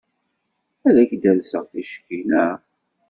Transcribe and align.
Ad 0.87 0.95
ak-d-alseɣ 1.01 1.63
ticki, 1.71 2.19
naɣ? 2.29 2.59